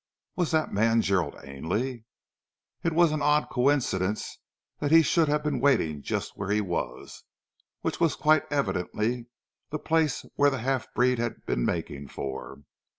[0.35, 2.05] Was that man Gerald Ainley?
[2.83, 4.39] It was an odd coincidence
[4.79, 7.23] that he should have been waiting just where he was,
[7.81, 9.27] which was quite evidently
[9.69, 12.63] the place where the half breed had been making for.